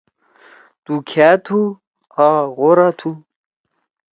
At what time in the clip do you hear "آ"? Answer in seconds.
2.25-2.27